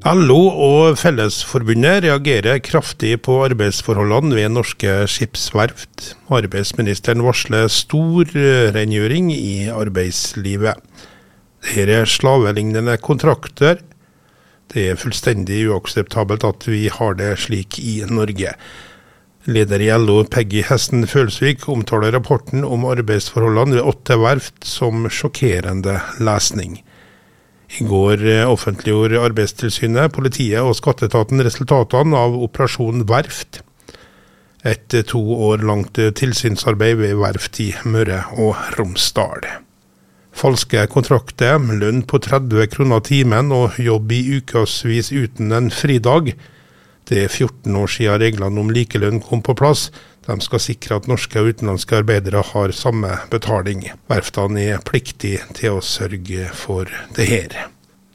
[0.00, 6.14] LO og Fellesforbundet reagerer kraftig på arbeidsforholdene ved norske skipsverft.
[6.32, 8.32] Arbeidsministeren varsler stor
[8.72, 10.80] rengjøring i arbeidslivet.
[11.60, 13.82] Dette er slavelignende kontrakter.
[14.70, 18.54] Det er fullstendig uakseptabelt at vi har det slik i Norge.
[19.50, 25.96] Leder i LO Peggy Hesten Følsvik omtaler rapporten om arbeidsforholdene ved åtte verft som sjokkerende
[26.22, 26.78] lesning.
[27.80, 33.62] I går eh, offentliggjorde Arbeidstilsynet, politiet og skatteetaten resultatene av Operasjon Verft.
[34.66, 39.46] Et to år langt tilsynsarbeid ved verft i Møre og Romsdal.
[40.36, 46.32] Falske kontrakter, lønn på 30 kroner timen og jobb i ukevis uten en fridag.
[47.10, 49.88] Det er 14 år siden reglene om likelønn kom på plass.
[50.26, 53.88] De skal sikre at norske og utenlandske arbeidere har samme betaling.
[54.10, 57.58] Verftene er pliktige til å sørge for det her.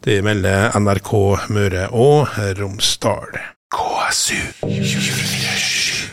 [0.06, 1.12] Det melder NRK
[1.52, 3.42] Møre og Romsdal.
[3.76, 6.05] KSU 24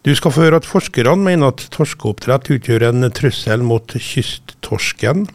[0.00, 5.26] Du skal få høre at forskerne mener at torskeoppdrett utgjør en trussel mot kysttorsken,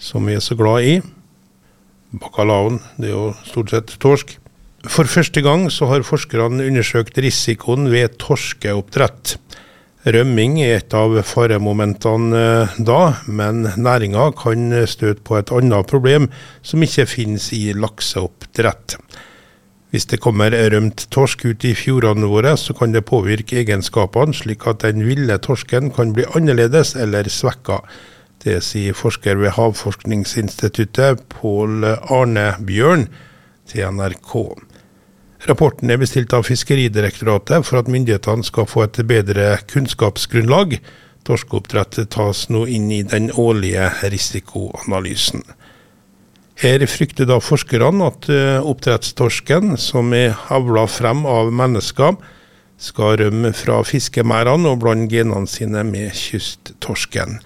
[0.00, 0.94] som vi er så glad i.
[2.16, 4.32] Bacalaoen, det er jo stort sett torsk.
[4.88, 9.36] For første gang så har forskerne undersøkt risikoen ved torskeoppdrett.
[10.08, 16.30] Rømming er et av faremomentene eh, da, men næringa kan støte på et annet problem
[16.64, 18.96] som ikke finnes i lakseoppdrett.
[19.88, 24.66] Hvis det kommer rømt torsk ut i fjordene våre, så kan det påvirke egenskapene, slik
[24.68, 27.80] at den ville torsken kan bli annerledes eller svekka.
[28.44, 33.08] Det sier forsker ved Havforskningsinstituttet Pål Arne Bjørn
[33.68, 34.34] til NRK.
[35.48, 40.76] Rapporten er bestilt av Fiskeridirektoratet for at myndighetene skal få et bedre kunnskapsgrunnlag.
[41.24, 45.46] Torskeoppdrett tas nå inn i den årlige risikoanalysen.
[46.58, 52.16] Her frykter da forskerne at eh, oppdrettstorsken, som er avla frem av mennesker,
[52.78, 57.38] skal rømme fra fiskemerdene og blande genene sine med kysttorsken.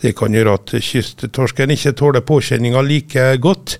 [0.00, 3.78] Det kan gjøre at kysttorsken ikke tåler påkjenninga like godt.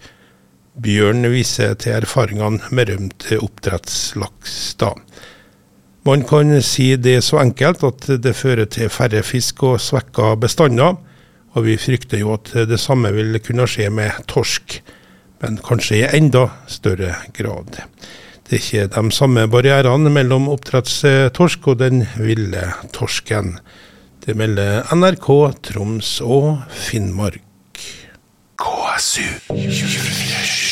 [0.81, 4.57] Bjørn viser til erfaringene med rømt oppdrettslaks.
[4.81, 4.94] da.
[6.09, 10.96] Man kan si det så enkelt at det fører til færre fisk og svekka bestander.
[11.56, 14.80] Og vi frykter jo at det samme vil kunne skje med torsk,
[15.42, 17.80] men kanskje i enda større grad.
[18.46, 23.58] Det er ikke de samme barrierene mellom oppdrettstorsk og den ville torsken.
[24.26, 25.30] Det melder NRK
[25.70, 27.40] Troms og Finnmark.
[28.60, 30.69] KSU 247.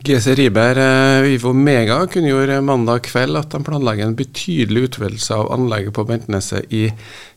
[0.00, 5.50] GC Riber Ivo Vivo Mega kunngjorde mandag kveld at de planlegger en betydelig utvidelse av
[5.52, 6.86] anlegget på Bentneset i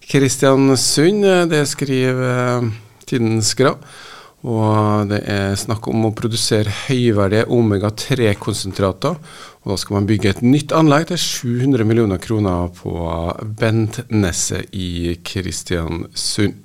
[0.07, 1.27] Kristiansund.
[1.51, 2.69] Det skriver eh,
[3.03, 3.83] Tidens Grav,
[4.47, 9.19] Og det er snakk om å produsere høyverdige omega-3-konsentrater.
[9.63, 12.95] Og da skal man bygge et nytt anlegg til 700 millioner kroner på
[13.59, 16.63] Bentneset i Kristiansund.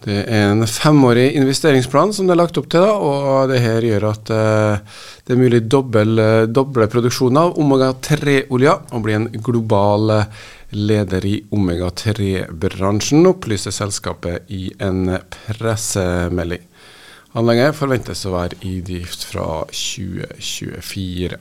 [0.00, 3.84] Det er en femårig investeringsplan som det er lagt opp til, da, og det her
[3.84, 9.28] gjør at uh, det er mulig dobbel, uh, doble produksjon av omega-3-olja og bli en
[9.44, 15.18] global uh, leder i omega-3-bransjen, opplyser selskapet i en
[15.50, 16.64] pressemelding.
[17.36, 21.36] Anlegget forventes å være i drift fra 2024.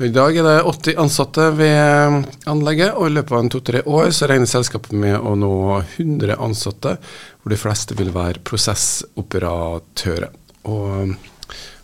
[0.00, 4.30] I dag er det 80 ansatte ved anlegget, og i løpet av to-tre år så
[4.30, 6.94] regner selskapet med å nå 100 ansatte,
[7.42, 10.30] hvor de fleste vil være prosessoperatører.
[10.72, 11.12] Og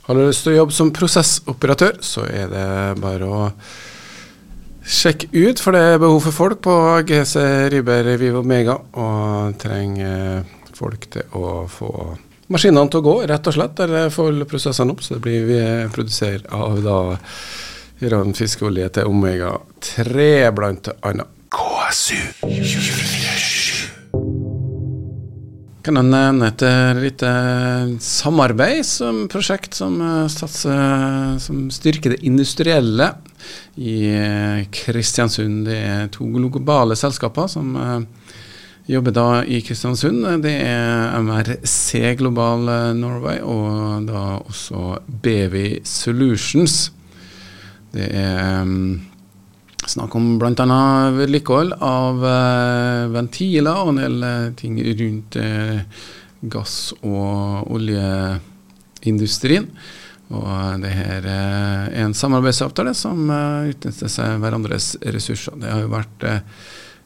[0.06, 2.64] har du lyst til å jobbe som prosessoperatør, så er det
[3.02, 3.42] bare å
[4.80, 6.80] sjekke ut, for det er behov for folk på
[7.12, 7.36] GC
[7.76, 10.40] Riber Vivo Mega, og trenger
[10.72, 11.92] folk til å få
[12.48, 15.04] maskinene til å gå, rett og slett, eller få prosessene opp.
[15.04, 17.00] Så det blir vi produserer av da
[18.04, 21.30] Iran fiskeolje til omega-3, blant annet.
[21.48, 23.86] KSU 247.
[25.86, 26.64] Kan jeg nevne et
[26.98, 27.30] lite
[28.02, 33.14] samarbeid som prosjekt som, eh, satser, som styrker det industrielle
[33.78, 35.64] i eh, Kristiansund.
[35.64, 38.34] Det er to globale selskaper som eh,
[38.92, 40.26] jobber da i Kristiansund.
[40.42, 46.90] Det er MRC Global Norway og da også BV Solutions.
[47.96, 48.66] Det er
[49.88, 50.80] snakk om bl.a.
[51.16, 55.78] vedlikehold av uh, ventiler og en del uh, ting rundt uh,
[56.52, 59.70] gass- og oljeindustrien.
[60.26, 65.54] Og det her er en samarbeidsavtale som utnytter seg hverandres ressurser.
[65.62, 66.26] Det har jo vært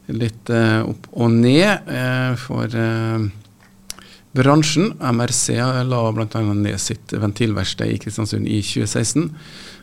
[0.09, 1.91] litt opp og ned
[2.41, 2.65] for
[4.33, 4.95] bransjen.
[4.97, 6.41] MRC la bl.a.
[6.41, 9.29] ned sitt ventilverksted i Kristiansund i 2016.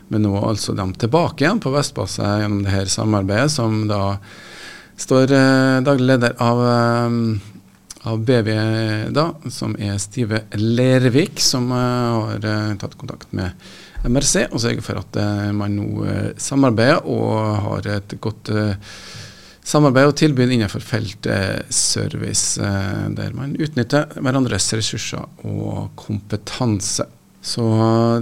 [0.09, 4.17] Men nå er altså de tilbake igjen på Vestbasset gjennom det her samarbeidet, som da
[4.99, 8.49] står eh, daglig leder av, eh, av BV,
[9.15, 13.53] da, som er Stive Lervik, som eh, har eh, tatt kontakt med
[14.07, 17.35] MRC og sørger for at eh, man nå eh, samarbeider og
[17.67, 18.51] har et godt
[19.69, 22.57] samarbeid og tilbud innenfor feltet service,
[23.13, 27.05] der man utnytter hverandres ressurser og kompetanse.
[27.49, 27.65] Så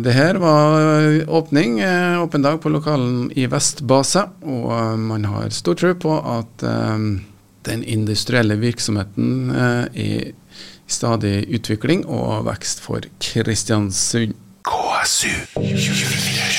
[0.04, 4.24] det her var åpning, eh, åpen dag på lokalen i Vestbase.
[4.48, 6.64] Og eh, man har stor tro på at
[7.68, 10.12] den industrielle virksomheten er i
[10.88, 14.38] stadig utvikling og vekst for Kristiansund.
[14.68, 16.57] KSU 247.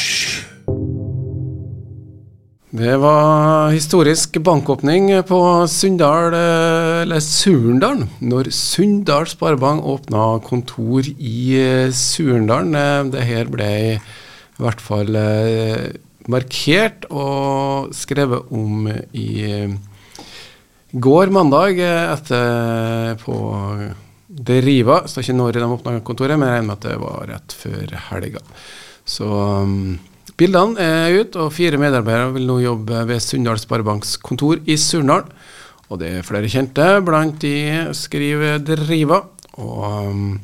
[2.78, 11.58] Det var historisk bankåpning på Sunndal, eh, eller Surndalen, når Sunndal Sparebank åpna kontor i
[11.58, 12.76] eh, Surndalen.
[12.78, 13.96] Eh, det her ble i
[14.62, 15.10] hvert fall
[16.30, 19.26] markert og skrevet om i
[20.92, 23.40] går, mandag, etter på
[24.28, 25.00] Deriva.
[25.08, 27.98] Står ikke når de åpna kontoret, men jeg regner med at det var rett før
[28.12, 28.44] helga.
[29.08, 29.26] Så
[29.66, 29.98] mm,
[30.38, 35.32] Bildene er ute, og fire medarbeidere vil nå jobbe ved Sunndal Sparebanks kontor i Surnadal.
[35.88, 39.22] Og det er flere kjente blant de skriver Driva.
[39.58, 40.36] Og um,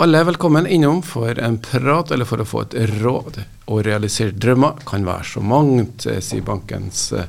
[0.00, 3.42] alle er velkommen innom for en prat eller for å få et råd.
[3.68, 7.26] Å realisere drømmer kan være så mangt, sier bankens uh,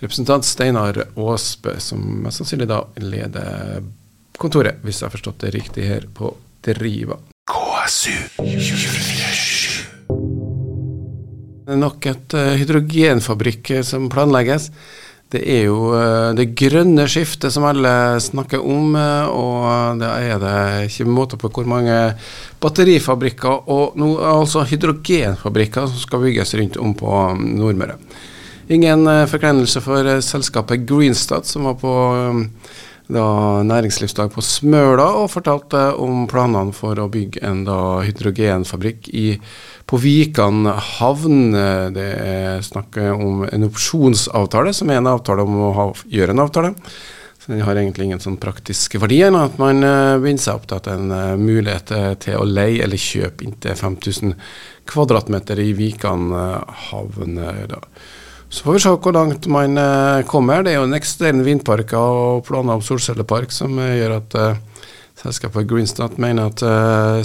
[0.00, 3.82] representant Steinar Aasbø, som mest sannsynlig da leder
[4.40, 6.32] kontoret, hvis jeg har forstått det riktig her på
[6.64, 7.20] Driva.
[7.50, 9.19] KSU 24
[11.78, 14.70] nok et uh, hydrogenfabrikk eh, som planlegges.
[15.30, 20.56] Det er jo uh, det grønne skiftet som alle snakker om, og da er det
[20.88, 21.96] ikke måte på hvor mange
[22.60, 27.98] batterifabrikker og no, altså hydrogenfabrikker som skal bygges rundt om på um, Nordmøre.
[28.70, 31.94] Ingen forkleinelse for selskapet Greenstad, som var på
[32.30, 32.44] um,
[33.12, 33.26] da,
[33.66, 39.26] næringslivsdag på Smøla og fortalte om planene for å bygge en da, hydrogenfabrikk i
[39.90, 41.54] på Vikan havn.
[41.94, 46.44] Det er snakk om en opsjonsavtale, som er en avtale om å ha, gjøre en
[46.46, 46.74] avtale.
[47.40, 50.66] Så den har egentlig ingen sånn praktisk verdi enn at man uh, binder seg opp
[50.68, 54.34] til en uh, mulighet til å leie eller kjøpe inntil 5000
[54.90, 57.64] kvadratmeter i Vikan uh, havner.
[57.70, 57.80] da.
[58.50, 60.64] Så får vi se hvor langt man uh, kommer.
[60.66, 64.88] Det er jo en eksisterende vindpark og planer om solcellepark som uh, gjør at uh,
[65.20, 66.62] selskapet Greenstat mener at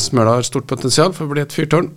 [0.03, 1.89] Smøla har stort potensial for å bli et fyrtårn.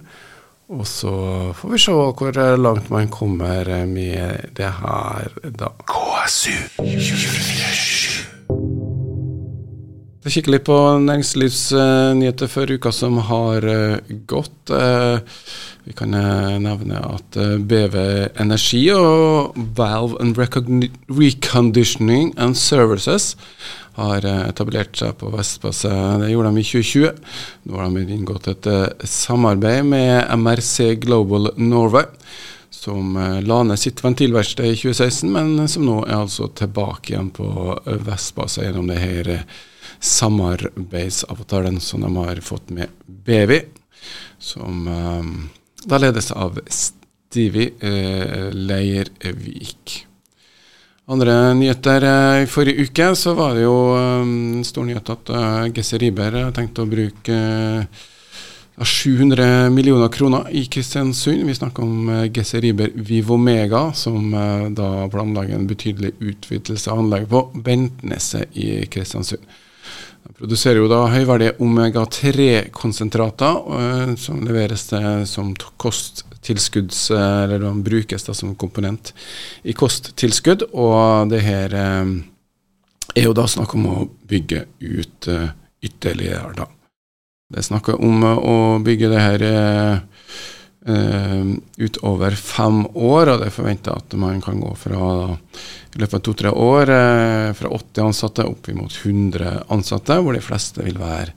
[0.71, 1.13] Og så
[1.59, 5.73] får vi se hvor langt man kommer med det her, da.
[5.91, 7.88] KSU 24
[10.29, 13.65] Vi kikker litt på næringslivsnyheter for uka som har
[14.29, 14.73] gått.
[15.89, 16.13] Vi kan
[16.61, 17.39] nevne at
[17.71, 17.97] BV
[18.37, 23.39] Energi og Valve and Reconditioning and Services
[23.99, 25.91] har eh, etablert seg på Vestpasse.
[26.23, 27.35] Det gjorde de i 2020.
[27.69, 32.07] Nå har de inngått et eh, samarbeid med MRC Global Norway,
[32.79, 37.33] som eh, la ned sitt ventilverksted i 2016, men som nå er altså tilbake igjen
[37.35, 37.49] på
[38.07, 39.33] Vestpasse gjennom det her
[39.99, 43.57] samarbeidsavtalen som de har fått med BV,
[44.39, 44.87] som
[45.85, 50.05] da ledes av Stivi eh, Leirvik.
[51.09, 55.67] Andre nyheter eh, I forrige uke så var det jo um, stor nyhet at uh,
[55.73, 58.09] Gesse Riiber tenkte å bruke uh,
[58.85, 61.47] 700 millioner kroner i Kristiansund.
[61.47, 66.99] Vi snakker om uh, Gesse Riber Vivomega, som uh, da planlegger en betydelig utvidelse av
[67.03, 69.43] anlegget på Bentneset i Kristiansund.
[70.29, 74.89] De produserer jo da høyverdige omega-3-konsentrater uh, som leveres
[75.27, 77.11] som kosttilskudds...
[77.11, 79.15] Eller de brukes da som komponent
[79.63, 80.69] i kosttilskudd.
[80.71, 85.33] Og det her er jo da snakk om å bygge ut
[85.83, 86.71] ytterligere, da.
[87.49, 89.45] Det er snakk om å bygge det her
[91.79, 95.37] utover fem år, og det er forventa at man kan gå fra
[95.95, 100.43] i løpet av to-tre år eh, fra 80 ansatte opp mot 100 ansatte, hvor de
[100.45, 101.33] fleste vil være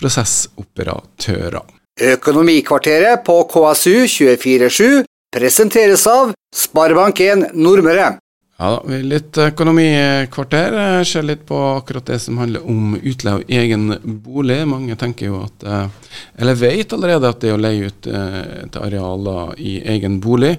[0.00, 1.76] prosessoperatører.
[2.10, 5.04] Økonomikvarteret på KSU 247
[5.34, 8.14] presenteres av Sparebank1 Nordmøre.
[8.60, 10.74] Ja da, litt økonomikvarter.
[11.08, 14.60] Ser litt på akkurat det som handler om utleie av egen bolig.
[14.68, 18.80] Mange tenker jo at eh, Eller vet allerede at det å leie ut til et
[18.84, 20.58] areal i egen bolig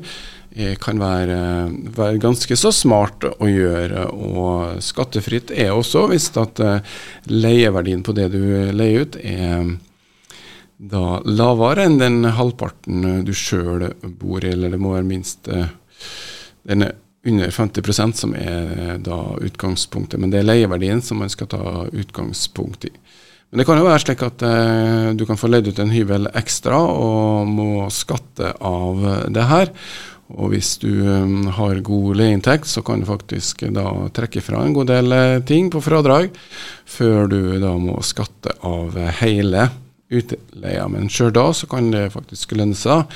[0.53, 1.37] Eh, kan være,
[1.95, 4.09] være, ganske så smart å gjøre.
[4.11, 6.97] Og skattefritt er også hvis at eh,
[7.31, 8.41] leieverdien på det du
[8.75, 9.71] leier ut er
[10.91, 15.69] da lavere enn den halvparten du sjøl bor i, eller det må være minst denne,
[16.65, 20.19] den er under 50% som er da utgangspunktet.
[20.19, 22.93] Men det er leieverdien som man skal ta utgangspunkt i.
[23.51, 26.29] Men det kan jo være slik at eh, du kan få leid ut en hybel
[26.39, 29.73] ekstra og må skatte av det her.
[30.39, 34.75] Og hvis du um, har god leieinntekt, så kan du faktisk da trekke fra en
[34.75, 36.31] god del eh, ting på fradrag,
[36.87, 39.67] før du da må skatte av hele
[40.11, 40.87] utleia.
[40.91, 43.11] Men sjøl da så kan det faktisk lønne seg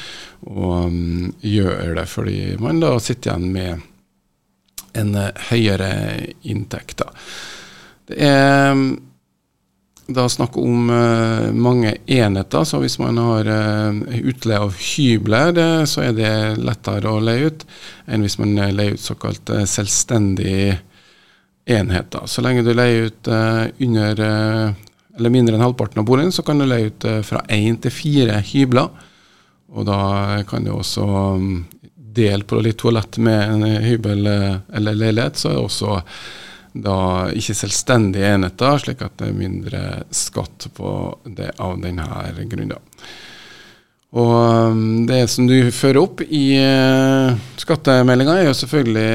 [0.48, 3.92] å um, gjøre det, fordi man da sitter igjen med
[4.96, 5.92] en uh, høyere
[6.48, 7.04] inntekt.
[7.04, 7.12] Da.
[8.06, 8.74] Det er
[10.08, 12.64] da snakk om uh, mange enheter.
[12.64, 17.50] Så hvis man har uh, utleie av hybler, uh, så er det lettere å leie
[17.50, 17.66] ut
[18.06, 20.78] enn hvis man leier ut såkalt selvstendige
[21.66, 22.28] enheter.
[22.30, 23.28] Så lenge du leier ut
[23.82, 24.20] under
[25.16, 28.36] eller mindre enn halvparten av boligen, så kan du leie ut fra én til fire
[28.46, 28.92] hybler.
[29.74, 31.06] Og da kan du også
[31.40, 31.64] um,
[32.16, 36.02] dele på litt toalett med en hybel eller leilighet, så er det også
[36.76, 36.98] da
[37.32, 40.90] ikke selvstendige enheter, slik at det er mindre skatt på
[41.38, 42.08] det av denne
[42.52, 42.82] grunnen.
[44.16, 49.10] Og um, det som du fører opp i uh, skattemeldinga, er jo selvfølgelig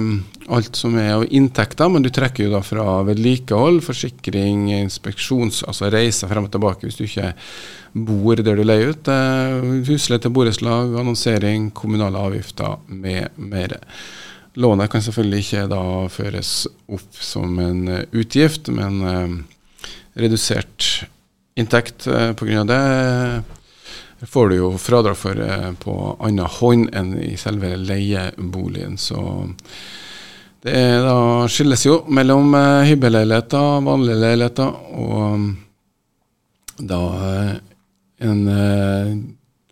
[0.00, 0.10] um,
[0.56, 5.90] alt som er av inntekter, men du trekker jo da fra vedlikehold, forsikring, inspeksjons, altså
[5.92, 7.34] reiser frem og tilbake hvis du ikke
[8.06, 9.12] bor der du leier ut.
[9.12, 13.76] Uh, husleie til borettslag, annonsering, kommunale avgifter med mer.
[14.56, 16.50] Lånet kan selvfølgelig ikke da føres
[16.88, 19.34] opp som en eh, utgift, men eh,
[20.16, 20.86] redusert
[21.60, 22.62] inntekt eh, pga.
[22.64, 22.80] det
[24.22, 28.96] får du jo fradrag for eh, på annen hånd enn i selve leieboligen.
[28.98, 29.20] Så
[30.64, 37.00] det er, da skilles jo mellom eh, hybelleiligheter, vanlige leiligheter, og da
[37.30, 37.50] eh,
[38.26, 38.46] en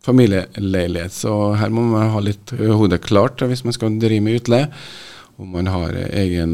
[0.05, 1.15] familieleilighet.
[1.17, 4.69] Så her må man ha litt hodet klart hvis man skal drive med utleie.
[5.41, 6.53] Om man har egen,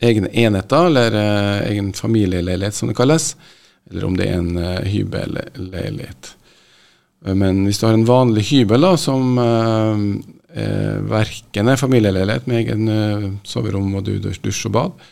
[0.00, 1.18] egne enheter, eller
[1.68, 3.34] egen familieleilighet som det kalles.
[3.90, 4.56] Eller om det er en
[4.88, 6.32] hybelleilighet.
[7.24, 12.60] Men hvis du har en vanlig hybel da, som uh, uh, verken er familieleilighet med
[12.62, 15.02] egen eh, soverom og dusj og bad,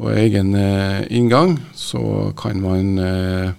[0.00, 3.50] og egen eh, inngang, så kan man eh,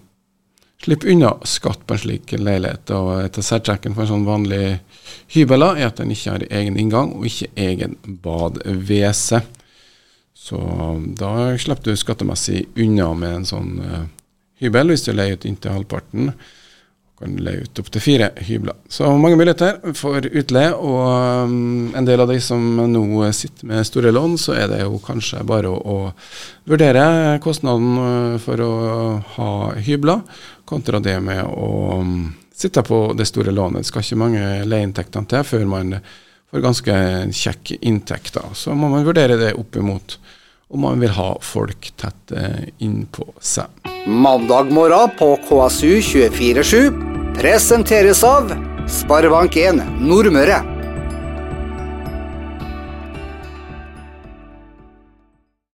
[0.82, 2.94] slippe unna skatt på en slik leilighet.
[2.98, 4.80] Og etter særtrekken for en sånn vanlig
[5.36, 9.44] hybel er at den ikke har egen inngang og ikke egen bad-WC.
[10.42, 10.58] Så
[11.20, 14.08] da slipper du skattemessig unna med en sånn uh,
[14.64, 16.32] hybel hvis du leier ut inntil halvparten
[17.22, 18.76] kan leie ut opptil fire hybler.
[18.90, 20.74] Så mange muligheter for utleie.
[20.74, 23.04] Og um, en del av de som nå
[23.36, 28.40] sitter med store lån, så er det jo kanskje bare å, å vurdere kostnaden uh,
[28.42, 28.74] for å
[29.38, 29.52] ha
[29.86, 30.26] hybler,
[30.66, 33.86] kontra det med å um, sitte på det store lånet.
[33.86, 35.96] Det skal ikke mange leieinntektene til før man
[36.52, 37.00] får ganske
[37.36, 38.36] kjekk inntekt.
[38.38, 38.50] Da.
[38.58, 40.18] Så må man vurdere det opp imot
[40.72, 43.70] om man vil ha folk tett uh, innpå seg.
[44.08, 48.52] Mandag morgen på KSU 247 presenteres av
[48.90, 50.81] Sparebank1 Nordmøre.